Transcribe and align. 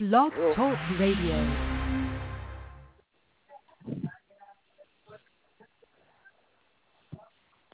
Blog 0.00 0.32
Talk 0.56 0.76
Radio. 0.98 1.84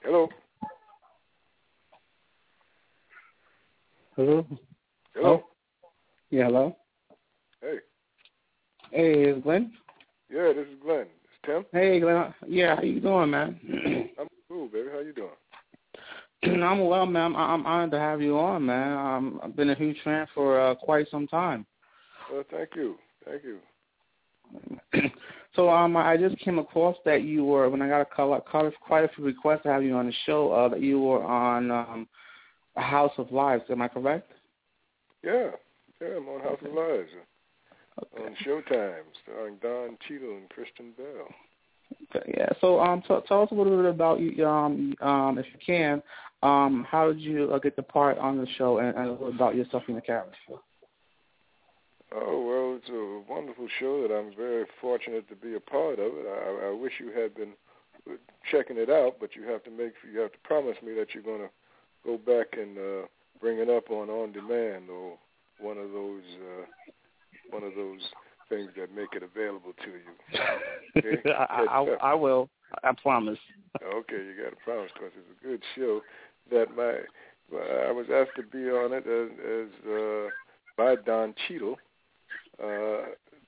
Hello. 0.03 0.29
Hello. 4.17 4.47
Hello. 5.15 5.45
Yeah, 6.29 6.45
hello. 6.45 6.77
Hey. 7.63 7.77
Hey, 8.91 9.13
it's 9.31 9.43
Glynn. 9.43 9.73
Yeah, 10.31 10.53
this 10.55 10.67
is 10.67 10.79
Glynn. 10.83 11.07
It's 11.25 11.47
Tim. 11.47 11.65
Hey, 11.73 12.01
Glynn. 12.01 12.35
Yeah, 12.47 12.77
how 12.77 12.83
you 12.83 13.01
doing, 13.01 13.31
man? 13.31 13.59
I'm 14.21 14.29
cool, 14.47 14.69
baby. 14.69 14.89
How 14.93 14.99
you 15.01 15.15
doing? 15.15 16.63
I'm 16.63 16.85
well, 16.85 17.07
man. 17.07 17.35
I'm, 17.35 17.37
I'm 17.37 17.67
honored 17.67 17.93
to 17.93 17.99
have 17.99 18.21
you 18.21 18.39
on, 18.39 18.67
man. 18.67 18.93
Um, 18.93 19.41
I've 19.43 19.57
been 19.57 19.71
a 19.71 19.75
huge 19.75 19.97
fan 20.05 20.27
for 20.35 20.61
uh, 20.61 20.75
quite 20.75 21.07
some 21.11 21.27
time. 21.27 21.65
Well, 22.31 22.45
thank 22.51 22.71
you. 22.77 22.97
Thank 23.25 23.43
you. 23.45 23.59
so 25.55 25.71
um, 25.71 25.97
I 25.97 26.17
just 26.17 26.39
came 26.39 26.59
across 26.59 26.97
that 27.05 27.23
you 27.23 27.45
were 27.45 27.69
when 27.69 27.83
I 27.83 27.89
got 27.89 28.01
a 28.01 28.05
call, 28.05 28.33
I 28.35 28.41
call 28.41 28.71
quite 28.81 29.05
a 29.05 29.09
few 29.09 29.25
requests 29.25 29.63
to 29.65 29.69
have 29.69 29.83
you 29.83 29.95
on 29.95 30.07
the 30.07 30.15
show. 30.27 30.53
Uh, 30.53 30.69
that 30.69 30.81
you 30.81 31.01
were 31.01 31.23
on 31.23 31.71
um, 31.71 32.09
House 32.77 33.13
of 33.19 33.31
Lies. 33.33 33.61
Am 33.71 33.83
I 33.83 33.89
correct? 33.89 34.33
Yeah, 35.23 35.51
yeah. 36.01 36.17
I'm 36.17 36.29
on 36.29 36.41
House 36.41 36.59
of 36.65 36.73
Lies 36.73 37.07
Okay. 38.15 38.25
on 38.25 38.37
Showtime, 38.47 39.03
starring 39.23 39.57
Don 39.61 39.99
Cheadle 40.09 40.37
and 40.37 40.49
Kristen 40.49 40.93
Bell. 40.97 41.29
Okay, 42.17 42.35
yeah. 42.37 42.49
So 42.61 42.81
um, 42.81 43.03
t- 43.03 43.15
tell 43.27 43.43
us 43.43 43.49
a 43.51 43.55
little 43.55 43.77
bit 43.77 43.91
about 43.91 44.21
you, 44.21 44.47
um, 44.47 44.95
um, 45.01 45.39
if 45.39 45.47
you 45.53 45.59
can. 45.65 46.03
Um, 46.43 46.87
how 46.89 47.09
did 47.09 47.21
you 47.21 47.53
uh, 47.53 47.59
get 47.59 47.77
the 47.77 47.83
part 47.83 48.17
on 48.19 48.39
the 48.39 48.47
show, 48.57 48.79
and, 48.79 48.97
and 48.97 49.09
a 49.09 49.13
little 49.13 49.29
about 49.29 49.55
yourself 49.55 49.83
in 49.89 49.97
the 49.97 50.01
character? 50.01 50.37
Oh 52.13 52.43
well, 52.43 52.77
it's 52.77 52.89
a 52.89 53.33
wonderful 53.33 53.69
show 53.79 54.03
that 54.03 54.13
I'm 54.13 54.35
very 54.37 54.65
fortunate 54.81 55.29
to 55.29 55.37
be 55.37 55.55
a 55.55 55.61
part 55.61 55.99
of 56.01 56.13
it. 56.13 56.27
I, 56.27 56.69
I 56.69 56.71
wish 56.73 56.95
you 56.99 57.13
had 57.13 57.35
been 57.35 57.53
checking 58.51 58.79
it 58.79 58.91
out, 58.91 59.17
but 59.21 59.37
you 59.37 59.45
have 59.45 59.63
to 59.65 59.71
make 59.71 59.93
you 60.13 60.19
have 60.21 60.33
to 60.33 60.39
promise 60.43 60.77
me 60.85 60.93
that 60.95 61.15
you're 61.15 61.23
going 61.23 61.43
to 61.43 61.51
go 62.05 62.19
back 62.19 62.59
and 62.59 62.77
uh, 62.77 63.07
bring 63.41 63.59
it 63.59 63.71
up 63.71 63.91
on 63.91 64.11
on 64.11 64.33
demand 64.33 64.91
or 64.91 65.19
one 65.61 65.79
of 65.79 65.93
those 65.93 66.23
uh, 66.41 66.67
one 67.51 67.63
of 67.63 67.75
those 67.77 68.01
things 68.49 68.71
that 68.77 68.93
make 68.95 69.15
it 69.15 69.23
available 69.23 69.73
to 69.85 69.91
you. 69.91 70.41
Okay? 70.97 71.31
I, 71.39 71.67
I, 71.71 71.97
I 72.11 72.15
will. 72.15 72.49
I 72.83 72.93
promise. 73.01 73.39
Okay, 73.83 74.17
you 74.17 74.35
got 74.43 74.51
to 74.51 74.65
promise 74.65 74.91
because 74.95 75.13
it's 75.17 75.41
a 75.41 75.47
good 75.47 75.63
show. 75.77 76.01
That 76.51 76.77
my, 76.77 76.99
I 77.87 77.93
was 77.93 78.07
asked 78.13 78.37
to 78.37 78.43
be 78.43 78.69
on 78.69 78.93
it 78.93 79.07
as, 79.07 79.31
as 79.47 79.89
uh, 79.89 80.31
by 80.77 80.97
Don 81.05 81.35
Cheadle 81.47 81.77
uh, 82.63 83.07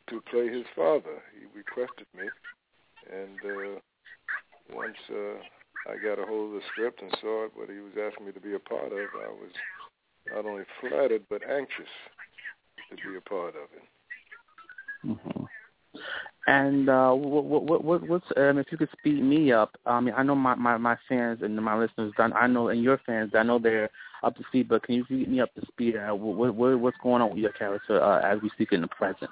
to 0.08 0.20
play 0.30 0.48
his 0.48 0.66
father. 0.74 1.22
He 1.38 1.46
requested 1.56 2.06
me, 2.16 2.24
and 3.10 3.38
uh, 3.44 3.80
once 4.74 4.96
uh, 5.10 5.91
I 5.91 5.96
got 5.96 6.22
a 6.22 6.27
hold 6.27 6.55
of 6.55 6.60
the 6.60 6.66
script 6.72 7.02
and 7.02 7.14
saw 7.20 7.44
it, 7.44 7.52
what 7.55 7.68
he 7.68 7.78
was 7.80 7.92
asking 7.98 8.27
me 8.27 8.33
to 8.33 8.40
be 8.40 8.55
a 8.55 8.58
part 8.58 8.86
of, 8.86 8.92
I 8.92 9.28
was 9.28 9.52
not 10.34 10.46
only 10.46 10.64
flattered 10.80 11.22
but 11.28 11.42
anxious 11.48 11.90
to 12.90 12.96
be 12.96 13.16
a 13.16 13.20
part 13.20 13.55
of 13.56 13.68
it. 13.74 15.06
Mm-hmm. 15.06 15.44
And 16.46 16.88
uh, 16.88 17.12
what, 17.12 17.44
what, 17.44 17.84
what, 17.84 18.08
what's 18.08 18.27
um, 18.36 18.58
if 18.58 18.66
you 18.72 18.78
could 18.78 18.88
speed 18.98 19.22
me 19.22 19.52
up? 19.52 19.77
I 19.86 20.00
mean, 20.00 20.14
I 20.16 20.22
know 20.22 20.34
my, 20.34 20.55
my, 20.55 20.77
my 20.77 20.96
fans 21.08 21.40
and 21.42 21.56
my 21.56 21.78
listeners, 21.78 22.12
I 22.18 22.46
know, 22.46 22.68
and 22.68 22.83
your 22.83 23.00
fans, 23.06 23.33
I 23.34 23.42
know 23.42 23.58
they're 23.58 23.90
up 24.22 24.36
to 24.36 24.42
speed. 24.48 24.68
But 24.68 24.82
can 24.84 24.94
you 24.94 25.04
speed 25.04 25.28
me 25.28 25.40
up 25.40 25.54
to 25.54 25.66
speed? 25.66 25.96
Uh, 25.96 26.14
what, 26.14 26.54
what, 26.54 26.78
what's 26.78 26.96
going 27.02 27.22
on 27.22 27.30
with 27.30 27.38
your 27.38 27.52
character 27.52 28.02
uh, 28.02 28.20
as 28.20 28.40
we 28.42 28.50
speak 28.50 28.72
in 28.72 28.80
the 28.80 28.88
present? 28.88 29.30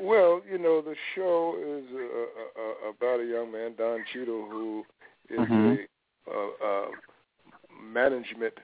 Well, 0.00 0.42
you 0.50 0.58
know, 0.58 0.82
the 0.82 0.94
show 1.14 1.56
is 1.58 1.84
uh, 1.94 2.60
uh, 2.60 2.90
about 2.90 3.20
a 3.20 3.26
young 3.26 3.50
man, 3.50 3.74
Don 3.78 4.04
Cheadle, 4.12 4.46
who 4.50 4.84
is 5.30 5.38
mm-hmm. 5.38 5.74
a 6.30 6.30
uh, 6.30 6.66
uh, 6.66 6.86
management 7.82 8.54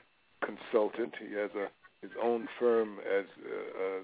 consultant. 0.44 1.14
He 1.18 1.34
has 1.34 1.50
a 1.56 1.68
his 2.02 2.10
own 2.20 2.48
firm 2.58 2.98
as 2.98 3.24
uh, 3.46 3.84
uh, 3.84 4.00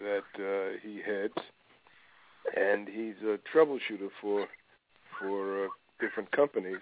that 0.00 0.42
uh, 0.42 0.78
he 0.82 1.00
heads, 1.04 1.34
and 2.56 2.88
he's 2.88 3.16
a 3.24 3.38
troubleshooter 3.52 4.08
for 4.20 4.46
for 5.18 5.64
uh, 5.64 5.68
different 6.00 6.30
companies. 6.30 6.78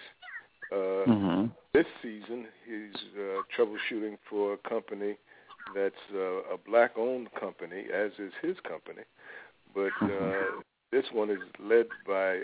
Uh, 0.72 0.77
mm-hmm. 1.06 1.47
This 1.72 1.87
season, 2.03 2.47
he's 2.66 2.97
uh, 3.16 3.43
troubleshooting 3.56 4.19
for 4.28 4.54
a 4.54 4.69
company 4.69 5.16
that's 5.75 5.94
uh, 6.15 6.54
a 6.54 6.59
black-owned 6.66 7.28
company, 7.38 7.84
as 7.94 8.12
is 8.19 8.32
his 8.43 8.56
company. 8.66 9.03
But 9.75 9.93
uh, 10.03 10.60
this 10.91 11.04
one 11.12 11.31
is 11.31 11.38
led 11.60 11.87
by 12.06 12.41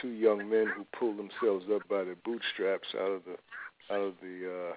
two 0.00 0.10
young 0.10 0.48
men 0.50 0.66
who 0.76 0.84
pull 0.98 1.16
themselves 1.16 1.64
up 1.74 1.88
by 1.88 2.04
their 2.04 2.16
bootstraps 2.24 2.88
out 2.94 3.12
of 3.12 3.22
the 3.24 3.36
out 3.94 4.00
of 4.00 4.14
the 4.20 4.46
uh, 4.46 4.74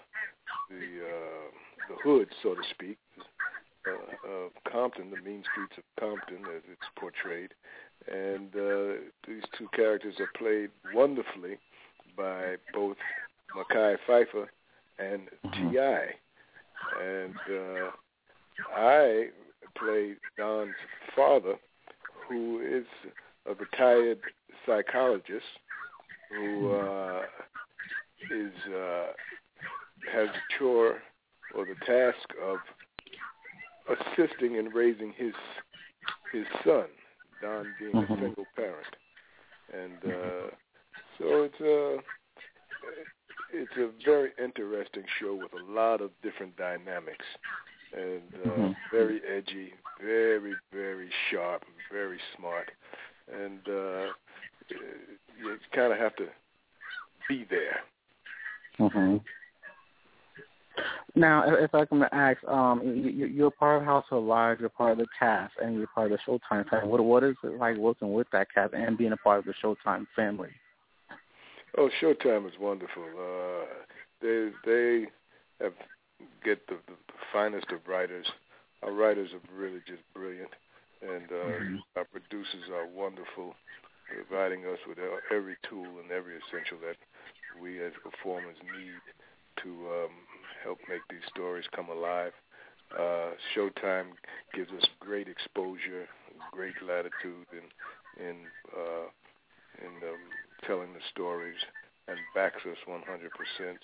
the 0.70 0.86
uh, 1.04 1.50
the 1.90 1.96
hood, 2.04 2.30
so 2.42 2.56
to 2.56 2.62
speak, 2.70 2.98
uh, 3.88 4.30
of 4.30 4.52
Compton, 4.72 5.10
the 5.10 5.22
mean 5.22 5.44
streets 5.52 5.78
of 5.78 5.84
Compton, 6.00 6.46
as 6.56 6.62
it's 6.72 6.90
portrayed. 6.98 7.52
And 8.08 8.56
uh, 8.56 9.02
these 9.28 9.44
two 9.58 9.68
characters 9.76 10.16
are 10.20 10.30
played 10.38 10.70
wonderfully 10.94 11.58
by 12.20 12.58
both 12.74 12.98
Mekhi 13.56 13.96
Phifer 14.08 14.48
and 15.00 15.22
Mm-hmm. 15.46 15.70
T.I. 15.72 16.06
And 17.02 17.36
uh, 17.50 17.90
I 18.76 19.28
play 19.78 20.16
Don's 20.38 20.76
father, 21.16 21.56
who 22.28 22.62
is 22.62 22.86
a 23.50 23.54
retired 23.54 24.20
psychologist 24.66 25.46
who 26.30 26.72
uh, 26.74 27.22
is 28.30 28.52
uh, 28.74 29.08
has 30.12 30.28
the 30.28 30.42
chore 30.58 30.98
or 31.56 31.66
the 31.66 31.76
task 31.86 32.28
of 32.44 32.60
assisting 33.90 34.56
in 34.56 34.70
raising 34.74 35.14
his 35.16 35.34
his 36.34 36.46
son, 36.66 36.86
Don 37.42 37.74
being 37.80 37.94
Mhm. 37.96 38.12
a 38.12 38.20
single 38.20 38.48
parent, 38.56 38.96
and 39.74 39.98
uh, 40.06 40.48
so 41.20 41.44
it's 41.44 41.62
a 41.62 41.98
it's 43.52 43.78
a 43.78 43.90
very 44.06 44.32
interesting 44.44 45.04
show 45.20 45.36
with 45.36 45.54
a 45.54 45.72
lot 45.72 46.02
of 46.02 46.12
different 46.22 46.56
dynamics, 46.58 47.26
and 47.94 48.22
uh, 48.36 48.48
Mhm. 48.48 48.76
very 48.92 49.22
edgy, 49.26 49.74
very 50.00 50.56
very 50.72 51.10
sharp, 51.30 51.66
very 51.92 52.20
smart, 52.36 52.72
and 53.32 53.68
uh, 53.68 54.14
you 55.42 55.58
kind 55.72 55.92
of 55.92 56.00
have 56.00 56.16
to 56.18 56.28
be 57.28 57.46
there. 57.50 57.82
Mm-hmm. 58.80 59.18
Now, 61.16 61.44
if 61.56 61.74
I 61.74 61.86
can 61.86 62.04
ask, 62.04 62.42
um, 62.48 62.82
you- 62.84 63.26
you're 63.26 63.52
part 63.52 63.82
of 63.82 63.86
House 63.86 64.06
of 64.12 64.24
Lies, 64.24 64.60
you're 64.60 64.70
part 64.70 64.94
of 64.94 64.98
the 65.00 65.08
cast, 65.18 65.58
and 65.58 65.78
you're 65.78 65.88
part 65.88 66.12
of 66.12 66.18
the 66.18 66.24
Showtime 66.32 66.70
family. 66.70 66.88
What 66.88 67.04
what 67.04 67.24
is 67.24 67.36
it 67.44 67.58
like 67.58 67.78
working 67.78 68.14
with 68.14 68.30
that 68.32 68.54
cast 68.54 68.74
and 68.74 68.98
being 68.98 69.12
a 69.12 69.18
part 69.18 69.40
of 69.40 69.46
the 69.46 69.54
Showtime 69.62 70.08
family? 70.16 70.52
Oh, 71.78 71.90
Showtime 72.02 72.48
is 72.48 72.54
wonderful. 72.60 73.04
Uh, 73.18 73.66
they 74.22 74.50
they 74.66 75.08
have 75.62 75.74
get 76.44 76.66
the, 76.68 76.78
the 76.88 76.96
finest 77.32 77.72
of 77.72 77.80
writers. 77.88 78.28
Our 78.84 78.92
writers 78.92 79.32
are 79.34 79.42
really 79.56 79.82
just 79.88 80.04
brilliant, 80.14 80.54
and 81.02 81.32
uh, 81.32 81.60
Mhm. 81.60 81.84
our 81.96 82.06
producers 82.06 82.70
are 82.74 82.86
wonderful, 82.86 83.56
providing 84.10 84.66
us 84.66 84.80
with 84.88 85.00
every 85.32 85.58
tool 85.70 86.00
and 86.00 86.12
every 86.12 86.36
essential 86.38 86.78
that 86.80 86.98
we 87.60 87.82
as 87.84 87.94
performers 88.04 88.58
need 88.72 89.02
to 89.64 89.70
um, 89.90 90.12
help 90.64 90.80
make 90.88 91.04
these 91.10 91.26
stories 91.30 91.66
come 91.76 91.90
alive. 91.90 92.34
Uh, 92.98 93.32
Showtime 93.56 94.14
gives 94.54 94.72
us 94.72 94.86
great 95.00 95.28
exposure, 95.28 96.08
great 96.52 96.82
latitude 96.82 97.48
in 97.52 97.68
in 98.26 98.48
uh, 98.76 99.08
in 99.84 100.04
um, 100.04 100.39
telling 100.66 100.94
the 100.94 101.04
stories, 101.12 101.58
and 102.08 102.18
backs 102.34 102.62
us 102.66 102.78
100%. 102.88 103.02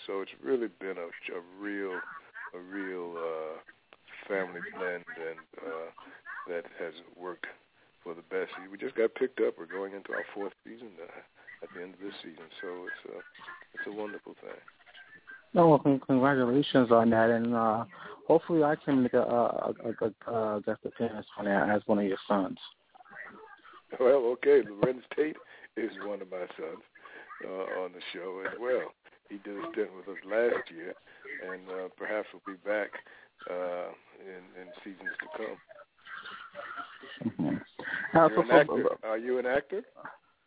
So 0.07 0.21
it's 0.21 0.31
really 0.43 0.67
been 0.79 0.97
a, 0.97 1.07
a 1.37 1.41
real 1.59 1.99
a 2.53 2.59
real 2.59 3.15
uh, 3.17 3.57
family 4.27 4.61
blend, 4.77 5.03
and 5.19 5.39
uh, 5.59 5.89
that 6.47 6.63
has 6.79 6.93
worked 7.17 7.45
for 8.03 8.13
the 8.13 8.21
best. 8.29 8.51
We 8.71 8.77
just 8.77 8.95
got 8.95 9.13
picked 9.15 9.41
up. 9.41 9.55
We're 9.57 9.65
going 9.65 9.93
into 9.93 10.13
our 10.13 10.25
fourth 10.33 10.53
season 10.63 10.89
uh, 11.01 11.63
at 11.63 11.69
the 11.75 11.81
end 11.83 11.95
of 11.95 11.99
this 11.99 12.13
season, 12.23 12.45
so 12.61 12.87
it's 12.87 13.13
a 13.13 13.17
it's 13.73 13.87
a 13.87 13.91
wonderful 13.91 14.35
thing. 14.41 14.61
No, 15.53 15.69
well, 15.69 15.99
congratulations 16.05 16.91
on 16.91 17.09
that, 17.11 17.29
and 17.29 17.55
uh, 17.55 17.85
hopefully 18.27 18.63
I 18.63 18.75
can 18.75 19.03
make 19.03 19.13
a, 19.13 19.21
a, 19.21 19.73
a, 19.85 20.31
a, 20.31 20.55
a 20.57 20.61
guest 20.61 20.79
appearance 20.85 21.27
on 21.37 21.45
that 21.45 21.69
as 21.69 21.81
one 21.85 21.99
of 21.99 22.05
your 22.05 22.17
sons. 22.27 22.57
Well, 23.99 24.35
okay, 24.35 24.61
Lorenz 24.67 25.03
Tate 25.15 25.37
is 25.77 25.91
one 26.05 26.21
of 26.21 26.29
my 26.31 26.45
sons 26.57 26.83
uh, 27.45 27.81
on 27.81 27.91
the 27.91 28.01
show 28.13 28.43
as 28.45 28.53
well. 28.59 28.93
He 29.29 29.37
did 29.37 29.57
a 29.57 29.71
stint 29.71 29.89
with 29.95 30.07
us 30.07 30.23
last 30.25 30.71
year, 30.71 30.93
and 31.51 31.67
uh, 31.67 31.87
perhaps 31.97 32.27
we'll 32.31 32.55
be 32.55 32.61
back 32.63 32.89
uh, 33.49 33.89
in, 34.21 34.43
in 34.61 34.67
seasons 34.83 35.15
to 35.19 35.27
come. 35.37 35.57
Mm-hmm. 37.25 37.55
Uh, 38.17 38.29
so, 38.29 38.65
so, 38.67 39.07
Are 39.07 39.17
you 39.17 39.39
an 39.39 39.45
actor? 39.45 39.83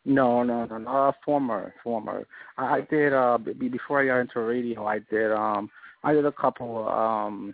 No, 0.05 0.43
no, 0.43 0.65
no, 0.65 0.77
no. 0.77 0.89
Uh, 0.89 1.11
former, 1.25 1.73
former. 1.83 2.25
I, 2.57 2.77
I 2.77 2.81
did 2.81 3.13
uh 3.13 3.37
b- 3.37 3.53
before 3.53 4.01
I 4.01 4.05
got 4.05 4.19
into 4.19 4.39
radio. 4.39 4.85
I 4.85 4.99
did 5.11 5.31
um 5.31 5.69
I 6.03 6.13
did 6.13 6.25
a 6.25 6.31
couple 6.31 6.87
um 6.87 7.53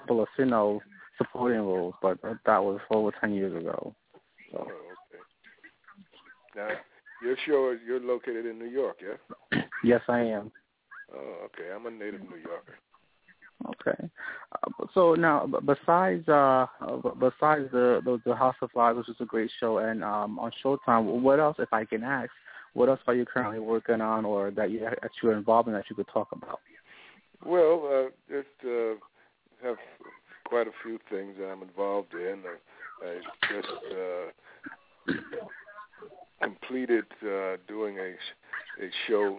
couple 0.00 0.22
of 0.22 0.28
you 0.38 0.44
know 0.44 0.80
supporting 1.18 1.60
roles, 1.60 1.94
but 2.02 2.18
that 2.22 2.62
was 2.62 2.80
over 2.90 3.12
ten 3.20 3.32
years 3.32 3.56
ago. 3.56 3.94
So. 4.52 4.68
Oh, 4.70 4.92
okay. 4.92 5.22
Now, 6.54 6.68
your 7.26 7.36
show 7.46 7.76
you're 7.86 8.00
located 8.00 8.46
in 8.46 8.58
New 8.58 8.70
York, 8.70 8.98
yeah? 9.02 9.62
Yes, 9.84 10.00
I 10.08 10.20
am. 10.20 10.52
Oh, 11.14 11.46
okay. 11.46 11.72
I'm 11.74 11.86
a 11.86 11.90
native 11.90 12.22
New 12.22 12.36
Yorker. 12.36 12.76
Okay. 13.70 14.10
Uh, 14.52 14.86
so 14.94 15.14
now, 15.14 15.46
besides 15.46 16.28
uh, 16.28 16.66
besides 17.18 17.70
the, 17.72 18.00
the 18.04 18.20
the 18.26 18.34
House 18.34 18.56
of 18.60 18.70
Lies, 18.74 18.96
which 18.96 19.08
is 19.08 19.16
a 19.20 19.24
great 19.24 19.50
show, 19.58 19.78
and 19.78 20.04
um, 20.04 20.38
on 20.38 20.50
Showtime, 20.62 21.04
what 21.22 21.40
else, 21.40 21.56
if 21.58 21.72
I 21.72 21.84
can 21.84 22.02
ask, 22.02 22.30
what 22.74 22.88
else 22.88 23.00
are 23.06 23.14
you 23.14 23.24
currently 23.24 23.58
working 23.58 24.00
on, 24.00 24.24
or 24.24 24.50
that 24.50 24.70
you 24.70 24.80
that 24.80 25.10
you're 25.22 25.36
involved 25.36 25.68
in 25.68 25.74
that 25.74 25.84
you 25.88 25.96
could 25.96 26.08
talk 26.12 26.28
about? 26.32 26.60
Well, 27.44 27.88
uh, 27.90 28.10
just 28.28 28.48
uh, 28.64 28.94
have 29.66 29.76
quite 30.44 30.66
a 30.66 30.72
few 30.82 30.98
things 31.10 31.36
that 31.38 31.46
I'm 31.46 31.62
involved 31.62 32.12
in. 32.14 32.42
I, 33.02 33.06
I 33.06 33.20
just 33.52 33.68
uh, 33.92 35.12
completed 36.42 37.04
uh, 37.22 37.56
doing 37.66 37.98
a 37.98 38.14
a 38.82 38.90
show 39.06 39.38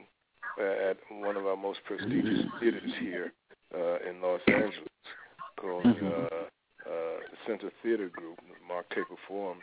at 0.59 0.97
one 1.21 1.37
of 1.37 1.45
our 1.45 1.55
most 1.55 1.79
prestigious 1.85 2.45
theaters 2.59 2.91
here 2.99 3.31
uh, 3.75 3.97
in 4.09 4.21
Los 4.21 4.41
Angeles 4.47 4.89
called 5.59 5.85
mm-hmm. 5.85 6.07
uh, 6.07 6.89
uh, 6.89 7.17
the 7.29 7.37
Center 7.45 7.71
Theater 7.83 8.09
Group, 8.09 8.39
Mark 8.67 8.89
Taper 8.89 9.19
Forum, 9.27 9.59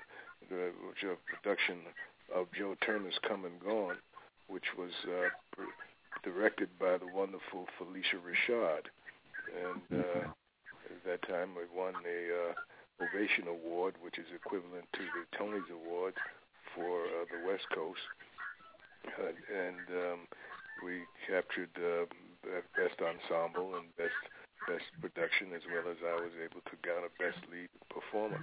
the, 0.50 0.70
which 0.88 1.02
is 1.02 1.10
a 1.10 1.18
production 1.24 1.78
of 2.34 2.46
Joe 2.56 2.74
Turner's 2.84 3.18
Come 3.26 3.44
and 3.44 3.58
Gone, 3.60 3.96
which 4.48 4.64
was 4.76 4.90
uh, 5.08 5.62
directed 6.22 6.68
by 6.78 6.98
the 6.98 7.08
wonderful 7.14 7.66
Phylicia 7.78 8.20
Rashad. 8.20 8.86
And 9.54 10.00
uh, 10.00 10.28
at 10.90 11.00
that 11.06 11.22
time, 11.28 11.50
we 11.56 11.64
won 11.74 11.94
a 12.04 12.20
uh, 12.50 13.04
Ovation 13.04 13.48
Award, 13.48 13.94
which 14.02 14.18
is 14.18 14.26
equivalent 14.34 14.86
to 14.92 15.00
the 15.00 15.38
Tony's 15.38 15.70
Award 15.72 16.14
for 16.74 17.06
uh, 17.06 17.24
the 17.30 17.40
West 17.46 17.66
Coast. 17.74 18.02
Uh, 19.06 19.32
and 19.52 19.86
um, 19.90 20.20
we 20.84 21.04
captured 21.28 21.70
uh, 21.78 22.08
best 22.76 22.98
ensemble 23.00 23.76
and 23.76 23.88
best 23.96 24.16
best 24.66 24.88
production, 25.00 25.52
as 25.52 25.60
well 25.68 25.84
as 25.92 26.00
I 26.00 26.16
was 26.16 26.32
able 26.40 26.64
to 26.64 26.74
garner 26.80 27.12
best 27.20 27.36
lead 27.52 27.68
performer. 27.92 28.40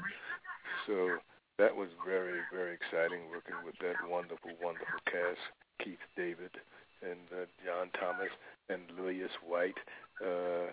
So 0.86 1.18
that 1.58 1.76
was 1.76 1.90
very 2.06 2.46
very 2.54 2.78
exciting 2.78 3.26
working 3.34 3.58
with 3.66 3.76
that 3.82 3.98
wonderful 4.06 4.54
wonderful 4.62 5.02
cast: 5.10 5.42
Keith 5.82 6.06
David 6.16 6.54
and 7.02 7.26
uh, 7.34 7.50
John 7.66 7.90
Thomas 7.98 8.30
and 8.70 8.82
Lillias 8.98 9.34
White. 9.42 9.78
Uh, 10.22 10.70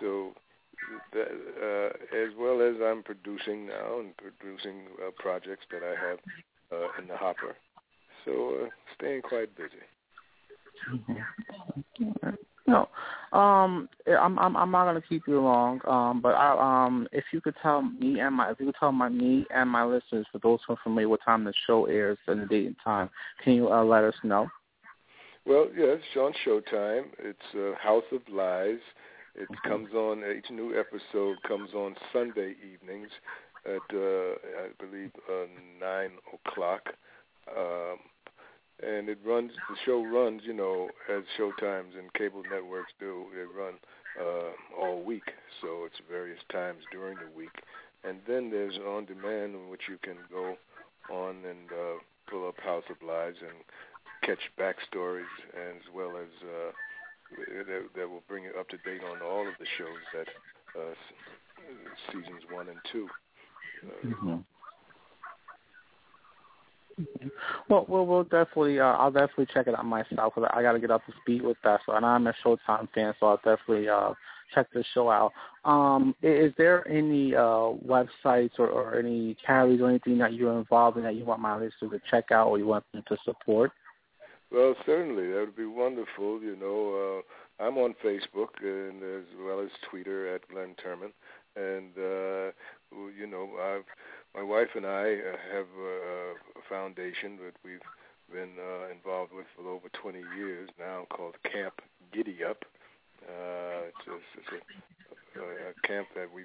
so 0.00 0.36
that, 0.36 0.43
uh, 1.16 1.88
as 2.16 2.30
well 2.38 2.60
as 2.62 2.74
I'm 2.82 3.02
producing 3.02 3.66
now 3.66 4.00
and 4.00 4.14
producing 4.16 4.86
uh, 5.04 5.10
projects 5.18 5.66
that 5.70 5.82
I 5.82 6.08
have 6.08 6.18
uh, 6.72 6.88
in 7.00 7.08
the 7.08 7.16
hopper. 7.16 7.56
So 8.24 8.64
uh, 8.64 8.68
staying 8.96 9.22
quite 9.22 9.54
busy. 9.56 9.84
Mm-hmm. 10.92 12.30
No, 12.66 12.88
um, 13.38 13.90
I'm 14.08 14.38
I'm 14.38 14.56
I'm 14.56 14.70
not 14.70 14.86
gonna 14.86 15.02
keep 15.02 15.24
you 15.28 15.40
long. 15.40 15.80
Um, 15.86 16.22
but 16.22 16.34
I 16.34 16.86
um, 16.86 17.06
if 17.12 17.24
you 17.30 17.42
could 17.42 17.54
tell 17.62 17.82
me 17.82 18.20
and 18.20 18.34
my 18.36 18.50
if 18.50 18.58
you 18.58 18.66
could 18.66 18.76
tell 18.80 18.90
my 18.90 19.10
me 19.10 19.44
and 19.54 19.68
my 19.68 19.84
listeners, 19.84 20.26
for 20.32 20.38
those 20.38 20.60
who 20.66 20.72
are 20.72 20.78
familiar, 20.82 21.08
what 21.08 21.20
time 21.24 21.44
the 21.44 21.52
show 21.66 21.84
airs 21.84 22.18
and 22.26 22.40
the 22.40 22.46
date 22.46 22.66
and 22.66 22.76
time, 22.82 23.10
can 23.42 23.52
you 23.52 23.70
uh, 23.70 23.84
let 23.84 24.02
us 24.02 24.14
know? 24.22 24.48
Well, 25.46 25.68
yes, 25.76 25.98
yeah, 26.16 26.22
on 26.22 26.32
Showtime. 26.46 27.04
It's 27.18 27.38
uh, 27.54 27.78
House 27.78 28.04
of 28.12 28.22
Lies. 28.32 28.78
It 29.34 29.48
comes 29.62 29.92
on. 29.92 30.22
Each 30.36 30.50
new 30.50 30.78
episode 30.78 31.42
comes 31.46 31.74
on 31.74 31.96
Sunday 32.12 32.54
evenings 32.62 33.08
at 33.66 33.96
uh, 33.96 34.34
I 34.62 34.68
believe 34.78 35.10
uh, 35.28 35.46
nine 35.80 36.12
o'clock. 36.32 36.82
Um, 37.48 37.98
and 38.82 39.08
it 39.08 39.18
runs. 39.24 39.52
The 39.68 39.76
show 39.84 40.04
runs, 40.04 40.42
you 40.44 40.52
know, 40.52 40.88
as 41.10 41.22
showtimes 41.38 41.98
and 41.98 42.12
cable 42.14 42.42
networks 42.50 42.92
do. 42.98 43.26
They 43.34 43.42
run 43.42 43.74
uh, 44.20 44.80
all 44.80 45.02
week, 45.02 45.30
so 45.60 45.84
it's 45.84 46.00
various 46.08 46.40
times 46.50 46.82
during 46.90 47.16
the 47.16 47.36
week. 47.36 47.62
And 48.04 48.18
then 48.28 48.50
there's 48.50 48.76
on 48.78 49.06
demand, 49.06 49.54
in 49.54 49.68
which 49.68 49.82
you 49.88 49.98
can 50.02 50.16
go 50.30 50.56
on 51.10 51.36
and 51.48 51.70
uh, 51.70 51.98
pull 52.28 52.48
up 52.48 52.58
House 52.60 52.84
of 52.90 52.96
Lies 53.06 53.34
and 53.40 53.56
catch 54.22 54.50
backstories, 54.58 55.32
as 55.54 55.82
well 55.94 56.16
as 56.16 56.28
uh, 56.42 56.72
that, 57.66 57.82
that 57.96 58.08
will 58.08 58.22
bring 58.28 58.44
you 58.44 58.52
up 58.58 58.68
to 58.68 58.76
date 58.78 59.02
on 59.02 59.22
all 59.22 59.46
of 59.46 59.54
the 59.58 59.66
shows 59.78 60.00
that 60.14 60.28
uh, 60.80 60.94
seasons 62.12 62.42
one 62.50 62.68
and 62.68 62.78
two. 62.92 63.08
Uh, 63.84 64.06
mm-hmm. 64.06 64.36
Well, 67.68 67.86
we'll, 67.88 68.06
we'll 68.06 68.24
definitely, 68.24 68.78
uh, 68.78 68.84
I'll 68.84 69.10
definitely 69.10 69.48
check 69.52 69.66
it 69.66 69.76
out 69.76 69.84
myself. 69.84 70.34
Cause 70.34 70.48
I 70.52 70.62
got 70.62 70.72
to 70.72 70.80
get 70.80 70.90
up 70.90 71.04
to 71.06 71.12
speed 71.22 71.42
with 71.42 71.56
that. 71.64 71.80
So, 71.86 71.94
and 71.94 72.06
I'm 72.06 72.26
a 72.26 72.34
Showtime 72.44 72.88
fan, 72.94 73.14
so 73.18 73.26
I'll 73.26 73.36
definitely 73.38 73.88
uh, 73.88 74.12
check 74.54 74.68
the 74.72 74.84
show 74.94 75.10
out. 75.10 75.32
Um, 75.64 76.14
is 76.22 76.52
there 76.56 76.86
any 76.88 77.34
uh, 77.34 77.72
websites 77.86 78.58
or, 78.58 78.68
or 78.68 78.98
any 78.98 79.36
charities 79.44 79.80
or 79.80 79.88
anything 79.88 80.18
that 80.18 80.34
you're 80.34 80.56
involved 80.56 80.96
in 80.96 81.02
that 81.02 81.16
you 81.16 81.24
want 81.24 81.40
my 81.40 81.54
listeners 81.54 81.90
to 81.90 82.00
check 82.10 82.30
out 82.30 82.48
or 82.48 82.58
you 82.58 82.66
want 82.66 82.84
them 82.92 83.02
to 83.08 83.16
support? 83.24 83.72
Well, 84.54 84.76
certainly 84.86 85.26
that 85.32 85.40
would 85.40 85.56
be 85.56 85.66
wonderful. 85.66 86.40
You 86.40 86.54
know, 86.54 87.22
uh, 87.58 87.64
I'm 87.64 87.76
on 87.76 87.94
Facebook 88.04 88.54
and 88.62 89.02
as 89.02 89.26
well 89.44 89.58
as 89.58 89.70
Twitter 89.90 90.32
at 90.32 90.46
Glynn 90.46 90.76
Turman, 90.78 91.10
and 91.56 91.90
uh, 91.98 92.52
you 93.18 93.26
know, 93.26 93.50
I've 93.60 93.84
my 94.32 94.44
wife 94.44 94.68
and 94.76 94.86
I 94.86 95.14
uh, 95.14 95.36
have 95.52 95.66
a, 95.76 96.34
a 96.54 96.62
foundation 96.68 97.36
that 97.44 97.56
we've 97.64 97.82
been 98.32 98.54
uh, 98.56 98.92
involved 98.92 99.32
with 99.32 99.46
for 99.56 99.68
over 99.68 99.88
20 100.00 100.20
years 100.36 100.70
now 100.78 101.04
called 101.10 101.34
Camp 101.50 101.74
Giddy 102.12 102.44
Up. 102.48 102.64
Uh, 103.26 103.90
it's 103.90 104.06
a, 104.06 104.14
it's 104.38 104.62
a, 105.34 105.40
a, 105.40 105.70
a 105.70 105.88
camp 105.88 106.06
that 106.14 106.32
we 106.32 106.42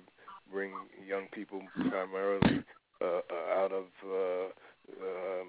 bring 0.51 0.71
young 1.07 1.27
people 1.31 1.61
primarily 1.89 2.63
uh, 3.01 3.05
uh, 3.05 3.59
out 3.61 3.71
of 3.71 3.85
uh, 4.03 4.49
um, 4.99 5.47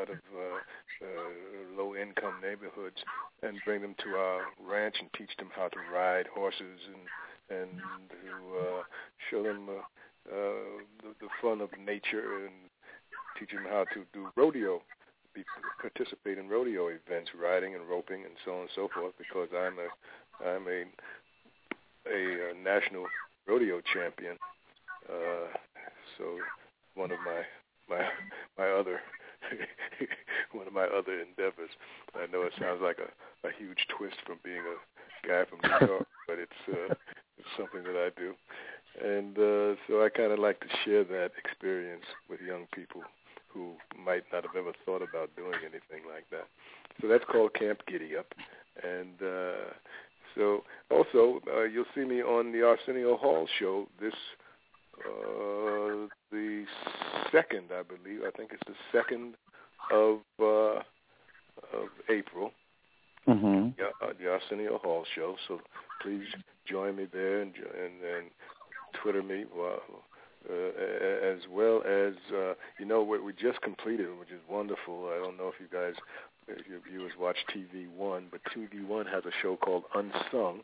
out 0.00 0.10
of 0.10 0.16
uh, 0.16 0.58
uh, 1.02 1.76
low-income 1.76 2.34
neighborhoods 2.42 2.96
and 3.42 3.58
bring 3.64 3.82
them 3.82 3.94
to 4.02 4.10
our 4.10 4.40
ranch 4.60 4.96
and 5.00 5.08
teach 5.16 5.30
them 5.38 5.48
how 5.54 5.68
to 5.68 5.78
ride 5.92 6.26
horses 6.34 6.80
and 6.88 7.06
and 7.50 7.70
to 8.10 8.58
uh, 8.60 8.82
show 9.30 9.42
them 9.42 9.68
uh, 9.70 9.80
uh, 10.30 10.84
the, 11.02 11.14
the 11.20 11.28
fun 11.40 11.60
of 11.60 11.70
nature 11.78 12.44
and 12.44 12.52
teach 13.38 13.50
them 13.50 13.64
how 13.64 13.84
to 13.94 14.04
do 14.12 14.28
rodeo, 14.36 14.82
be, 15.34 15.42
participate 15.80 16.36
in 16.36 16.48
rodeo 16.48 16.88
events, 16.88 17.30
riding 17.40 17.74
and 17.74 17.88
roping 17.88 18.24
and 18.24 18.34
so 18.44 18.52
on 18.52 18.60
and 18.62 18.70
so 18.74 18.88
forth. 18.92 19.14
Because 19.16 19.48
I'm 19.56 19.78
a 19.78 19.88
I'm 20.46 20.66
a 20.68 20.84
a, 22.06 22.50
a 22.50 22.54
national 22.62 23.06
rodeo 23.46 23.80
champion. 23.94 24.36
Uh, 25.08 25.48
so 26.18 26.24
one 26.94 27.10
of 27.10 27.18
my 27.24 27.42
my 27.88 28.04
my 28.58 28.70
other 28.70 29.00
one 30.52 30.66
of 30.66 30.72
my 30.72 30.84
other 30.84 31.20
endeavors. 31.20 31.70
I 32.14 32.26
know 32.30 32.42
it 32.42 32.52
sounds 32.60 32.80
like 32.82 32.98
a, 32.98 33.10
a 33.46 33.50
huge 33.58 33.86
twist 33.96 34.16
from 34.26 34.38
being 34.44 34.62
a 34.62 35.26
guy 35.26 35.44
from 35.48 35.60
New 35.62 35.86
York, 35.86 36.06
but 36.28 36.38
it's 36.38 36.60
uh, 36.68 36.94
it's 37.38 37.52
something 37.56 37.82
that 37.82 37.96
I 37.96 38.10
do 38.18 38.34
and 39.02 39.36
uh, 39.38 39.74
so 39.86 40.04
I 40.04 40.08
kind 40.14 40.32
of 40.32 40.38
like 40.38 40.60
to 40.60 40.66
share 40.84 41.04
that 41.04 41.30
experience 41.38 42.04
with 42.28 42.40
young 42.40 42.66
people 42.74 43.02
who 43.52 43.74
might 43.96 44.24
not 44.32 44.44
have 44.44 44.56
ever 44.56 44.72
thought 44.84 45.02
about 45.02 45.34
doing 45.36 45.54
anything 45.62 46.08
like 46.12 46.28
that. 46.30 46.48
So 47.00 47.08
that's 47.08 47.24
called 47.24 47.54
Camp 47.54 47.80
Giddy 47.86 48.16
Up, 48.16 48.26
and 48.82 49.14
uh, 49.22 49.72
so 50.34 50.64
also 50.90 51.40
uh, 51.54 51.64
you'll 51.64 51.84
see 51.94 52.04
me 52.04 52.22
on 52.22 52.52
the 52.52 52.62
Arsenio 52.62 53.16
Hall 53.16 53.46
show 53.58 53.86
this 54.00 54.14
uh, 55.06 56.08
the 56.30 56.64
second, 57.32 57.70
I 57.72 57.82
believe. 57.82 58.20
I 58.26 58.30
think 58.36 58.50
it's 58.52 58.62
the 58.66 58.74
second 58.92 59.34
of 59.92 60.18
uh, 60.40 60.80
of 61.76 61.88
April. 62.08 62.52
Mm-hmm. 63.26 63.70
Yeah, 63.78 63.90
uh, 64.02 64.12
the 64.18 64.30
Arsenio 64.30 64.78
Hall 64.78 65.04
show. 65.14 65.36
So 65.46 65.60
please 66.02 66.26
join 66.66 66.96
me 66.96 67.06
there 67.12 67.42
and 67.42 67.54
and, 67.54 68.02
and 68.02 68.30
Twitter 69.02 69.22
me, 69.22 69.44
well, 69.54 69.82
uh, 70.48 70.52
as 70.54 71.38
well 71.50 71.82
as 71.82 72.14
uh, 72.34 72.54
you 72.78 72.86
know 72.86 73.02
what 73.02 73.22
we 73.22 73.32
just 73.32 73.60
completed, 73.60 74.06
which 74.18 74.30
is 74.30 74.40
wonderful. 74.48 75.10
I 75.14 75.18
don't 75.18 75.36
know 75.36 75.48
if 75.48 75.60
you 75.60 75.66
guys, 75.70 75.94
if 76.46 76.66
your 76.66 76.80
viewers 76.88 77.12
watch 77.18 77.36
TV 77.54 77.88
One, 77.94 78.26
but 78.30 78.40
TV 78.56 78.86
One 78.86 79.06
has 79.06 79.24
a 79.24 79.32
show 79.42 79.56
called 79.56 79.84
Unsung, 79.94 80.60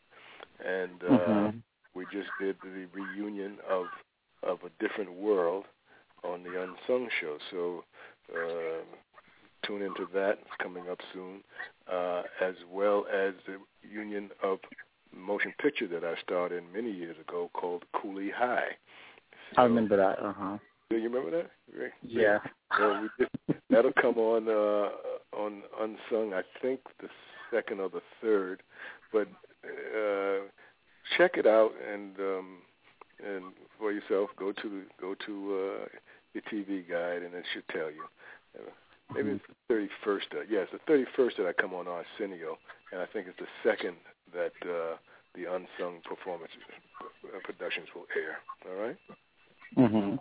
and 0.65 1.03
uh, 1.03 1.19
mm-hmm. 1.19 1.59
we 1.95 2.05
just 2.13 2.29
did 2.41 2.57
the 2.63 2.87
reunion 2.95 3.59
of 3.69 3.87
of 4.47 4.59
a 4.65 4.71
different 4.87 5.13
world 5.13 5.65
on 6.23 6.43
the 6.43 6.51
Unsung 6.63 7.09
show. 7.21 7.39
So 7.51 7.85
uh, 8.33 8.83
tune 9.67 9.83
into 9.83 10.07
that. 10.15 10.39
It's 10.41 10.63
coming 10.63 10.85
up 10.91 10.99
soon, 11.13 11.43
uh, 11.93 12.23
as 12.41 12.55
well 12.71 13.07
as 13.13 13.35
the 13.47 13.59
union 13.89 14.31
of 14.43 14.59
motion 15.15 15.53
picture 15.61 15.89
that 15.89 16.05
I 16.05 16.15
started 16.23 16.65
many 16.75 16.91
years 16.91 17.17
ago 17.21 17.51
called 17.55 17.85
Cooley 17.95 18.31
High. 18.35 18.77
So, 19.55 19.63
I 19.63 19.65
remember 19.65 19.97
that. 19.97 20.19
Uh 20.23 20.33
huh. 20.33 20.59
Do 20.91 20.97
you 20.97 21.09
remember 21.09 21.31
that? 21.31 21.51
Right? 21.79 21.93
Yeah. 22.03 22.39
We 22.79 23.09
just, 23.19 23.61
that'll 23.71 23.93
come 24.01 24.19
on 24.19 24.49
uh, 24.49 25.37
on 25.37 25.63
Unsung. 25.81 26.35
I 26.35 26.43
think 26.61 26.81
the 27.01 27.09
second 27.53 27.81
or 27.81 27.89
the 27.89 28.03
third, 28.21 28.63
but 29.13 29.29
uh, 29.65 30.49
check 31.17 31.33
it 31.37 31.47
out 31.47 31.73
and 31.93 32.19
um, 32.19 32.59
and 33.23 33.53
for 33.79 33.93
yourself. 33.93 34.31
Go 34.37 34.53
to 34.53 34.83
go 35.01 35.15
to 35.27 35.83
uh, 35.83 35.87
the 36.35 36.41
TV 36.53 36.89
guide, 36.89 37.23
and 37.23 37.35
it 37.35 37.45
should 37.53 37.67
tell 37.69 37.91
you. 37.91 38.05
Uh, 38.59 38.71
maybe 39.15 39.31
it's 39.31 39.45
the 39.49 39.55
thirty 39.69 39.89
first. 40.05 40.27
Uh, 40.33 40.41
yes, 40.49 40.69
the 40.73 40.79
thirty 40.87 41.05
first 41.17 41.37
that 41.37 41.47
I 41.47 41.53
come 41.53 41.75
on 41.75 41.87
Arsenio, 41.87 42.59
and 42.93 43.01
I 43.01 43.07
think 43.07 43.27
it's 43.29 43.39
the 43.39 43.69
second 43.69 43.97
that 44.33 44.53
uh, 44.63 44.97
the 45.35 45.45
unsung 45.45 46.01
performance 46.05 46.53
uh, 47.03 47.39
productions 47.45 47.89
will 47.95 48.07
air. 48.17 48.39
All 48.69 48.83
right. 48.83 48.97
Mhm. 49.77 50.19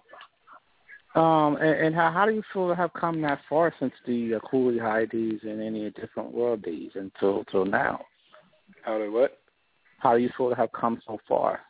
Um, 1.15 1.57
and, 1.57 1.87
and 1.87 1.95
how 1.95 2.11
how 2.11 2.25
do 2.25 2.33
you 2.33 2.43
feel 2.51 2.67
to 2.69 2.75
have 2.75 2.91
come 2.93 3.21
that 3.21 3.39
far 3.47 3.73
since 3.79 3.93
the 4.07 4.35
uh, 4.35 4.39
Cooley 4.39 4.79
High 4.79 5.05
days 5.05 5.39
and 5.43 5.61
any 5.61 5.89
different 5.91 6.33
world 6.33 6.63
days 6.63 6.91
until 6.95 7.39
until 7.39 7.65
now? 7.65 8.03
How 8.81 8.97
do 8.97 9.11
what? 9.11 9.39
How 9.99 10.17
do 10.17 10.23
you 10.23 10.29
feel 10.35 10.49
to 10.49 10.55
have 10.55 10.71
come 10.73 11.01
so 11.05 11.19
far? 11.27 11.61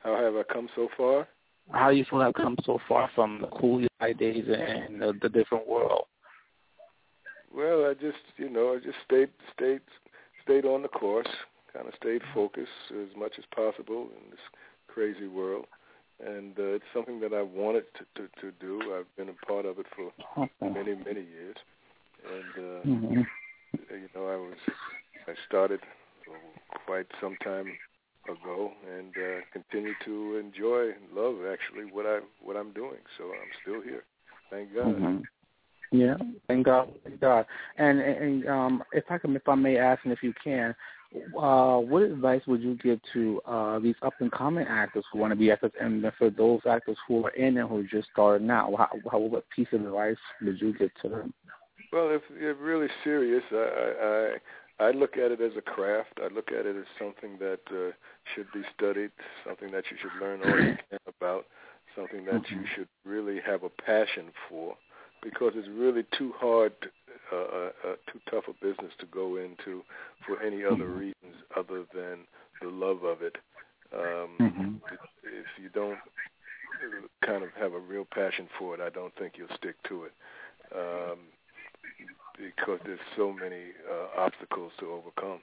How 0.00 0.16
have 0.16 0.34
I 0.36 0.42
come 0.52 0.68
so 0.74 0.88
far? 0.96 1.28
How 1.70 1.90
do 1.90 1.96
you 1.96 2.04
feel 2.08 2.20
have 2.20 2.34
come 2.34 2.56
so 2.64 2.78
far 2.88 3.10
from 3.14 3.40
the 3.40 3.46
Cooley 3.48 3.88
High 4.00 4.14
days 4.14 4.44
and 4.46 5.00
the, 5.00 5.12
the 5.20 5.28
different 5.28 5.68
world? 5.68 6.06
Well, 7.54 7.84
I 7.90 7.94
just 7.94 8.18
you 8.36 8.48
know 8.48 8.74
I 8.74 8.78
just 8.84 8.98
stayed 9.04 9.30
stayed 9.54 9.80
stayed 10.44 10.64
on 10.64 10.82
the 10.82 10.88
course, 10.88 11.28
kind 11.72 11.86
of 11.86 11.94
stayed 12.00 12.22
focused 12.32 12.68
as 12.90 13.14
much 13.16 13.32
as 13.38 13.44
possible 13.54 14.08
in 14.22 14.30
this 14.30 14.40
crazy 14.88 15.26
world 15.26 15.66
and 16.24 16.58
uh, 16.58 16.74
it's 16.74 16.84
something 16.92 17.20
that 17.20 17.32
I 17.32 17.42
wanted 17.42 17.84
to, 17.94 18.22
to 18.22 18.28
to 18.40 18.52
do. 18.60 18.80
I've 18.96 19.16
been 19.16 19.28
a 19.28 19.46
part 19.46 19.66
of 19.66 19.78
it 19.78 19.86
for 19.94 20.48
many 20.60 20.94
many 20.94 21.22
years, 21.22 21.56
and 22.26 22.54
uh, 22.56 22.86
mm-hmm. 22.86 23.20
you 23.90 24.08
know 24.14 24.26
I 24.26 24.36
was 24.36 24.56
I 25.26 25.34
started 25.48 25.80
quite 26.86 27.06
some 27.20 27.36
time 27.44 27.66
ago 28.28 28.72
and 28.96 29.14
uh, 29.16 29.40
continue 29.52 29.94
to 30.04 30.36
enjoy 30.36 30.90
and 30.90 31.14
love 31.14 31.36
actually 31.50 31.84
what 31.90 32.06
I 32.06 32.20
what 32.42 32.56
I'm 32.56 32.72
doing. 32.72 33.00
So 33.16 33.24
I'm 33.24 33.50
still 33.62 33.82
here. 33.82 34.04
Thank 34.50 34.74
God. 34.74 34.86
Mm-hmm. 34.86 35.18
Yeah, 35.90 36.16
thank 36.48 36.66
God, 36.66 36.92
thank 37.04 37.20
God. 37.20 37.46
And 37.78 38.00
and 38.00 38.46
um, 38.46 38.84
if 38.92 39.04
I 39.10 39.18
can, 39.18 39.34
if 39.34 39.48
I 39.48 39.54
may 39.54 39.78
ask, 39.78 40.04
and 40.04 40.12
if 40.12 40.22
you 40.22 40.34
can, 40.42 40.74
uh, 41.38 41.78
what 41.78 42.02
advice 42.02 42.42
would 42.46 42.60
you 42.60 42.74
give 42.76 43.00
to 43.14 43.40
uh, 43.46 43.78
these 43.78 43.94
up 44.02 44.12
and 44.20 44.30
coming 44.30 44.66
actors 44.68 45.04
who 45.10 45.18
want 45.18 45.32
to 45.32 45.36
be 45.36 45.50
actors, 45.50 45.72
and 45.80 46.04
for 46.18 46.28
those 46.28 46.60
actors 46.68 46.98
who 47.06 47.24
are 47.24 47.30
in 47.30 47.56
and 47.56 47.68
who 47.68 47.78
are 47.78 47.82
just 47.84 48.08
starting 48.12 48.50
out? 48.50 48.74
How, 48.76 48.88
how, 49.10 49.18
what 49.18 49.48
piece 49.54 49.68
of 49.72 49.84
advice 49.84 50.16
would 50.42 50.60
you 50.60 50.76
give 50.76 50.90
to 51.02 51.08
them? 51.08 51.34
Well, 51.90 52.10
if 52.10 52.22
you're 52.38 52.54
really 52.54 52.88
serious, 53.02 53.42
I, 53.50 53.56
I 53.56 54.36
I 54.80 54.92
look 54.92 55.16
at 55.16 55.32
it 55.32 55.40
as 55.40 55.52
a 55.56 55.62
craft. 55.62 56.20
I 56.22 56.32
look 56.32 56.52
at 56.52 56.66
it 56.66 56.76
as 56.76 56.84
something 56.98 57.38
that 57.38 57.60
uh, 57.70 57.92
should 58.34 58.46
be 58.52 58.62
studied, 58.76 59.10
something 59.46 59.70
that 59.72 59.84
you 59.90 59.96
should 60.00 60.20
learn 60.20 60.40
all 60.42 60.60
you 60.60 60.76
can 60.88 60.98
about, 61.06 61.46
something 61.96 62.24
that 62.26 62.48
you 62.50 62.64
should 62.74 62.88
really 63.04 63.40
have 63.44 63.64
a 63.64 63.68
passion 63.68 64.26
for, 64.48 64.76
because 65.22 65.52
it's 65.56 65.68
really 65.68 66.04
too 66.16 66.32
hard 66.36 66.72
uh, 67.32 67.36
uh, 67.36 67.70
uh, 67.84 67.94
too 68.10 68.20
tough 68.30 68.44
a 68.48 68.52
business 68.64 68.92
to 68.98 69.06
go 69.06 69.36
into 69.36 69.82
for 70.26 70.40
any 70.42 70.64
other 70.64 70.84
mm-hmm. 70.84 70.98
reasons 70.98 71.34
other 71.56 71.84
than 71.92 72.20
the 72.62 72.68
love 72.68 73.02
of 73.02 73.20
it. 73.20 73.36
Um, 73.92 74.30
mm-hmm. 74.40 74.74
If 75.24 75.62
you 75.62 75.68
don't 75.74 75.98
kind 77.26 77.42
of 77.42 77.50
have 77.58 77.72
a 77.72 77.78
real 77.78 78.06
passion 78.14 78.48
for 78.58 78.74
it, 78.74 78.80
I 78.80 78.88
don't 78.90 79.14
think 79.16 79.34
you'll 79.36 79.54
stick 79.56 79.74
to 79.88 80.04
it 80.04 80.12
um, 80.74 81.18
because 82.38 82.80
there's 82.84 83.00
so 83.16 83.32
many 83.32 83.74
uh, 83.90 84.20
obstacles 84.20 84.72
to 84.80 84.90
overcome. 84.92 85.40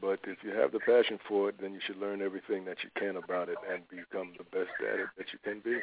But 0.00 0.20
if 0.24 0.38
you 0.42 0.50
have 0.50 0.72
the 0.72 0.80
passion 0.80 1.18
for 1.28 1.48
it, 1.48 1.56
then 1.60 1.74
you 1.74 1.80
should 1.84 1.98
learn 1.98 2.22
everything 2.22 2.64
that 2.64 2.78
you 2.82 2.90
can 2.98 3.16
about 3.16 3.48
it 3.48 3.58
and 3.70 3.82
become 3.88 4.32
the 4.38 4.44
best 4.44 4.72
at 4.80 5.00
it 5.00 5.08
that 5.18 5.32
you 5.32 5.38
can 5.44 5.60
be. 5.60 5.80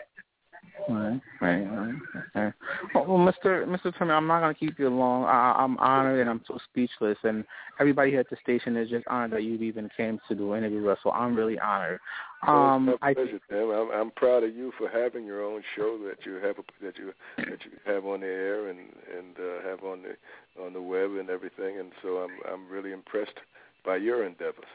Right, 0.89 1.21
right. 1.41 2.53
Well, 2.95 3.05
Mr. 3.05 3.65
Mr. 3.65 3.95
Turner, 3.97 4.15
I'm 4.15 4.27
not 4.27 4.39
going 4.39 4.53
to 4.53 4.59
keep 4.59 4.79
you 4.79 4.89
long. 4.89 5.25
I, 5.25 5.53
I'm 5.57 5.77
honored 5.77 6.19
and 6.19 6.29
I'm 6.29 6.41
so 6.47 6.57
speechless, 6.69 7.17
and 7.23 7.45
everybody 7.79 8.11
here 8.11 8.21
at 8.21 8.29
the 8.29 8.37
station 8.41 8.75
is 8.75 8.89
just 8.89 9.05
honored 9.07 9.31
that 9.31 9.43
you 9.43 9.55
even 9.55 9.89
came 9.95 10.19
to 10.27 10.35
do 10.35 10.53
an 10.53 10.59
interview 10.59 10.81
with 10.81 10.93
us. 10.93 10.99
So 11.03 11.11
I'm 11.11 11.35
really 11.35 11.59
honored. 11.59 11.99
Um, 12.47 12.87
well, 12.87 12.97
my 13.01 13.13
pleasure, 13.13 13.39
I, 13.49 13.53
Tim. 13.53 13.69
I'm, 13.69 13.91
I'm 13.91 14.11
proud 14.11 14.43
of 14.43 14.55
you 14.55 14.71
for 14.77 14.89
having 14.89 15.25
your 15.25 15.43
own 15.43 15.61
show 15.75 15.99
that 16.07 16.25
you 16.25 16.35
have 16.35 16.55
that 16.81 16.97
you 16.97 17.13
that 17.37 17.59
you 17.65 17.71
have 17.85 18.05
on 18.05 18.21
the 18.21 18.27
air 18.27 18.69
and 18.69 18.79
and 18.79 19.35
uh, 19.37 19.67
have 19.69 19.83
on 19.83 20.01
the 20.03 20.63
on 20.63 20.73
the 20.73 20.81
web 20.81 21.11
and 21.19 21.29
everything. 21.29 21.79
And 21.79 21.91
so 22.01 22.17
I'm 22.17 22.31
I'm 22.51 22.67
really 22.69 22.91
impressed 22.93 23.37
by 23.85 23.97
your 23.97 24.25
endeavors. 24.25 24.65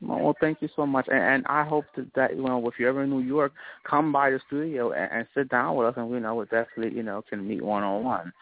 Well, 0.00 0.36
thank 0.40 0.62
you 0.62 0.68
so 0.76 0.86
much, 0.86 1.06
and, 1.08 1.18
and 1.18 1.46
I 1.46 1.64
hope 1.64 1.84
that, 1.96 2.14
that 2.14 2.36
you 2.36 2.42
know 2.44 2.66
if 2.68 2.74
you're 2.78 2.88
ever 2.88 3.02
in 3.02 3.10
New 3.10 3.20
York, 3.20 3.52
come 3.82 4.12
by 4.12 4.30
the 4.30 4.40
studio 4.46 4.92
and, 4.92 5.10
and 5.10 5.26
sit 5.34 5.48
down 5.48 5.74
with 5.74 5.88
us, 5.88 5.94
and 5.96 6.08
we 6.08 6.20
know 6.20 6.36
we 6.36 6.44
definitely 6.44 6.96
you 6.96 7.02
know 7.02 7.22
can 7.28 7.46
meet 7.46 7.62
one 7.62 7.82
on 7.82 8.04
one. 8.04 8.32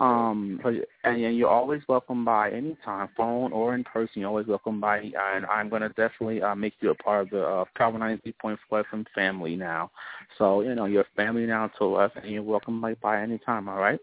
Um, 0.00 0.60
and, 0.64 0.84
and 1.04 1.36
you're 1.36 1.48
always 1.48 1.82
welcome 1.88 2.24
by 2.24 2.50
anytime, 2.50 3.08
phone 3.16 3.52
or 3.52 3.76
in 3.76 3.84
person. 3.84 4.20
You're 4.22 4.28
always 4.28 4.48
welcome 4.48 4.80
by, 4.80 4.98
and 4.98 5.46
I'm 5.46 5.68
going 5.68 5.82
to 5.82 5.88
definitely 5.90 6.42
uh, 6.42 6.56
make 6.56 6.74
you 6.80 6.90
a 6.90 6.94
part 6.96 7.22
of 7.22 7.30
the 7.30 7.44
uh, 7.44 7.64
Power 7.76 7.92
93.4 7.92 8.56
FM 8.72 9.04
family 9.14 9.54
now. 9.54 9.92
So 10.36 10.62
you 10.62 10.74
know 10.74 10.86
you're 10.86 11.06
family 11.14 11.46
now 11.46 11.70
to 11.78 11.94
us, 11.94 12.10
and 12.16 12.28
you're 12.28 12.42
welcome 12.42 12.80
by, 12.80 12.94
by 12.94 13.22
anytime. 13.22 13.68
All 13.68 13.78
right. 13.78 14.00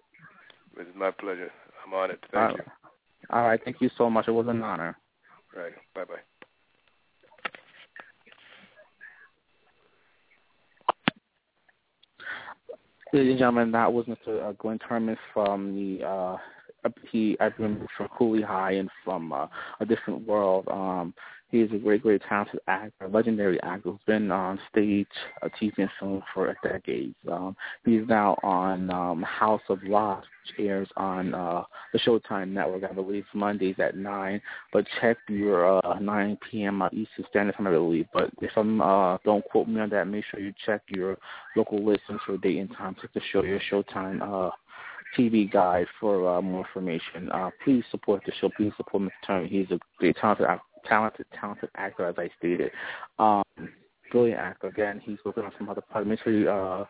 It's 0.77 0.89
my 0.95 1.11
pleasure. 1.11 1.51
I'm 1.85 1.93
honored. 1.93 2.25
Thank 2.31 2.57
you. 2.57 2.63
All 3.29 3.43
right. 3.43 3.59
Thank 3.63 3.81
you 3.81 3.89
so 3.97 4.09
much. 4.09 4.29
It 4.29 4.31
was 4.31 4.47
an 4.47 4.63
honor. 4.63 4.97
Right. 5.53 5.73
Bye 5.93 6.05
bye. 6.05 6.21
Ladies 13.13 13.31
and 13.31 13.39
gentlemen, 13.39 13.71
that 13.73 13.91
was 13.91 14.05
Mr. 14.05 14.41
Uh, 14.41 14.53
Glynn 14.53 14.79
Termis 14.79 15.17
from 15.33 15.75
the 15.75 16.05
uh, 16.05 16.37
he 17.11 17.35
I've 17.41 17.57
been 17.57 17.85
from 17.97 18.07
Cooley 18.17 18.41
High 18.41 18.73
and 18.73 18.89
from 19.03 19.33
uh, 19.33 19.47
a 19.81 19.85
different 19.85 20.25
world. 20.25 20.65
Um, 20.69 21.13
he 21.51 21.59
is 21.59 21.71
a 21.73 21.77
great, 21.77 22.01
great 22.01 22.21
talented 22.27 22.61
actor, 22.67 23.09
legendary 23.09 23.61
actor 23.61 23.91
who's 23.91 23.99
been 24.07 24.31
on 24.31 24.57
stage, 24.71 25.07
uh, 25.41 25.49
TV, 25.61 25.73
and 25.77 25.89
film 25.99 26.23
for 26.33 26.55
decades. 26.63 27.13
Um, 27.29 27.57
he's 27.83 28.07
now 28.07 28.37
on 28.41 28.89
um, 28.89 29.21
House 29.21 29.61
of 29.67 29.83
Lost, 29.83 30.27
which 30.47 30.65
airs 30.65 30.87
on 30.95 31.33
uh, 31.35 31.63
the 31.91 31.99
Showtime 31.99 32.51
network, 32.51 32.89
I 32.89 32.93
believe, 32.93 33.25
Mondays 33.33 33.75
at 33.79 33.97
9. 33.97 34.41
But 34.71 34.85
check 35.01 35.17
your 35.27 35.85
uh, 35.85 35.99
9 35.99 36.37
p.m. 36.49 36.81
Uh, 36.81 36.89
Eastern 36.93 37.25
Standard 37.29 37.55
Time, 37.57 37.67
I 37.67 37.71
believe. 37.71 38.05
But 38.13 38.31
if 38.41 38.51
I'm, 38.55 38.81
uh, 38.81 39.17
don't 39.25 39.43
quote 39.45 39.67
me 39.67 39.81
on 39.81 39.89
that, 39.89 40.07
make 40.07 40.23
sure 40.31 40.39
you 40.39 40.53
check 40.65 40.81
your 40.87 41.17
local 41.57 41.83
listings 41.83 42.21
for 42.25 42.37
date 42.37 42.59
and 42.59 42.71
time. 42.77 42.95
Check 43.01 43.13
the 43.13 43.21
show, 43.33 43.43
your 43.43 43.59
Showtime 43.69 44.21
uh, 44.21 44.51
TV 45.17 45.51
guide 45.51 45.87
for 45.99 46.37
uh, 46.37 46.41
more 46.41 46.65
information. 46.65 47.29
Uh, 47.33 47.49
please 47.65 47.83
support 47.91 48.23
the 48.25 48.31
show. 48.39 48.49
Please 48.55 48.71
support 48.77 49.03
Mr. 49.03 49.11
Turner. 49.27 49.47
He's 49.47 49.69
a 49.71 49.79
great 49.99 50.15
talented 50.15 50.45
actor 50.45 50.63
talented, 50.87 51.25
talented 51.39 51.69
actor, 51.75 52.05
as 52.05 52.15
I 52.17 52.29
stated. 52.39 52.71
Um, 53.19 53.43
brilliant 54.11 54.39
actor. 54.39 54.67
Again, 54.67 55.01
he's 55.03 55.17
working 55.25 55.43
on 55.43 55.51
some 55.57 55.69
other 55.69 55.81
projects. 55.81 56.09
Make 56.09 56.19
sure 56.23 56.33
you 56.33 56.49
uh, 56.49 56.85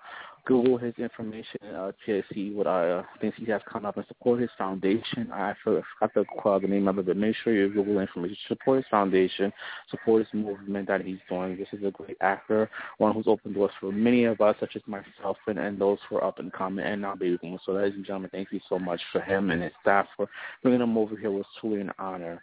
Google 0.46 0.78
his 0.78 0.94
information 0.98 1.60
uh, 1.76 1.92
to 2.06 2.24
see 2.34 2.52
what 2.52 2.66
uh, 2.66 3.04
things 3.20 3.34
he 3.38 3.46
has 3.52 3.62
come 3.72 3.86
up 3.86 3.98
and 3.98 4.06
support 4.08 4.42
his 4.42 4.50
foundation. 4.58 5.30
I 5.32 5.54
forgot 5.64 6.14
the, 6.16 6.26
uh, 6.44 6.60
the 6.60 6.68
name 6.68 6.88
of 6.88 6.98
it, 6.98 7.06
but 7.06 7.18
make 7.18 7.36
sure 7.44 7.54
you 7.54 7.70
Google 7.70 8.00
information. 8.00 8.36
Support 8.48 8.78
his 8.78 8.86
foundation. 8.90 9.54
Support 9.92 10.26
his 10.26 10.34
movement 10.34 10.88
that 10.88 11.02
he's 11.06 11.20
doing. 11.30 11.58
This 11.58 11.68
is 11.72 11.86
a 11.86 11.92
great 11.92 12.18
actor, 12.22 12.70
one 12.98 13.14
who's 13.14 13.28
opened 13.28 13.56
doors 13.56 13.72
for 13.80 13.92
many 13.92 14.26
of 14.26 14.42
us, 14.42 14.56
such 14.60 14.76
as 14.76 14.82
myself 14.88 15.38
and, 15.48 15.60
and 15.60 15.80
those 15.80 16.00
who 16.10 16.18
are 16.18 16.24
up 16.24 16.40
and 16.40 16.52
coming 16.52 16.86
and 16.86 17.02
now 17.02 17.16
baby 17.16 17.38
boomers. 17.42 17.62
So, 17.66 17.74
ladies 17.74 17.96
and 17.96 18.06
gentlemen, 18.06 18.32
thank 18.32 18.52
you 18.52 18.60
so 18.68 18.80
much 18.80 19.02
for 19.12 19.22
him 19.22 19.52
and 19.52 19.62
his 19.62 19.72
staff 19.82 20.08
for 20.18 20.28
bringing 20.64 20.82
him 20.82 20.98
over 20.98 21.16
here. 21.16 21.28
It 21.28 21.34
was 21.34 21.46
truly 21.60 21.82
an 21.82 21.92
honor. 22.00 22.42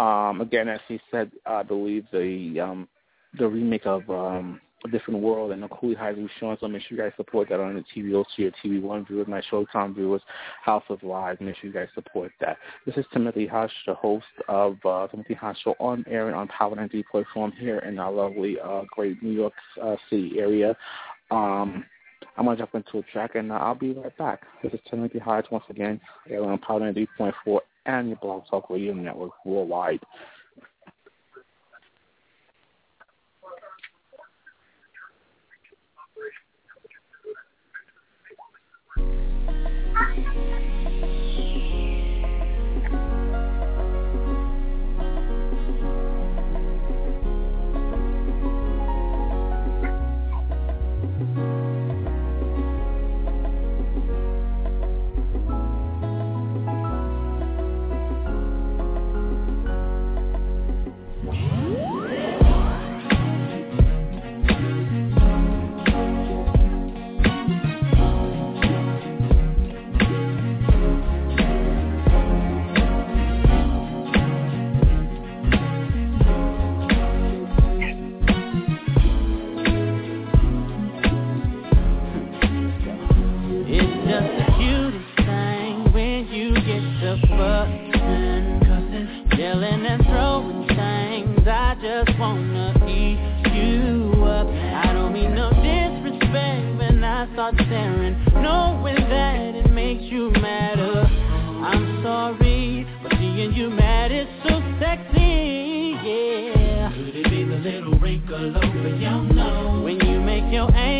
Um, 0.00 0.40
again, 0.40 0.68
as 0.68 0.80
he 0.88 0.98
said, 1.10 1.30
I 1.44 1.62
believe 1.62 2.06
the 2.10 2.58
um, 2.58 2.88
the 3.38 3.46
remake 3.46 3.84
of 3.84 4.08
um, 4.08 4.58
a 4.86 4.88
different 4.88 5.20
world 5.20 5.52
and 5.52 5.62
Heights 5.62 6.18
is 6.18 6.30
showing. 6.40 6.56
So 6.58 6.68
make 6.68 6.82
sure 6.82 6.96
you 6.96 7.04
guys 7.04 7.12
support 7.18 7.50
that 7.50 7.60
on 7.60 7.74
the 7.74 7.84
TV, 7.94 8.16
also 8.16 8.30
your 8.38 8.50
TV 8.64 8.80
One 8.80 9.04
viewers, 9.04 9.28
my 9.28 9.42
Showtime 9.52 9.94
viewers, 9.94 10.22
House 10.64 10.84
of 10.88 11.02
Lies. 11.02 11.36
Make 11.38 11.56
sure 11.56 11.68
you 11.68 11.74
guys 11.74 11.88
support 11.94 12.32
that. 12.40 12.56
This 12.86 12.96
is 12.96 13.04
Timothy 13.12 13.46
Hush, 13.46 13.72
the 13.86 13.92
host 13.92 14.24
of 14.48 14.78
uh, 14.86 15.06
Timothy 15.08 15.34
Hush 15.34 15.58
Show 15.62 15.74
on 15.78 16.02
air 16.08 16.28
and 16.28 16.34
on 16.36 16.48
Power 16.48 16.74
90 16.74 17.04
platform 17.10 17.52
here 17.52 17.80
in 17.80 17.98
our 17.98 18.10
lovely, 18.10 18.56
uh, 18.58 18.82
great 18.90 19.22
New 19.22 19.32
York 19.32 19.52
uh, 19.82 19.96
City 20.08 20.36
area. 20.38 20.74
Um, 21.30 21.84
I'm 22.38 22.46
gonna 22.46 22.56
jump 22.56 22.74
into 22.74 22.98
a 22.98 23.02
track 23.12 23.34
and 23.34 23.52
uh, 23.52 23.56
I'll 23.56 23.74
be 23.74 23.92
right 23.92 24.16
back. 24.16 24.44
This 24.62 24.72
is 24.72 24.80
Timothy 24.88 25.18
Hodge 25.18 25.46
once 25.50 25.64
again, 25.68 26.00
here 26.26 26.42
on 26.42 26.58
Power 26.58 26.80
90.4 26.80 27.58
and 27.86 28.08
your 28.08 28.18
Blog 28.18 28.42
Talk 28.50 28.70
Radio 28.70 28.92
Network 28.94 29.32
worldwide. 29.44 30.00
Damn 108.40 108.54
sexy, 108.54 108.64
and 108.64 110.02
every 110.02 110.38
time 110.38 110.52
you 110.52 110.99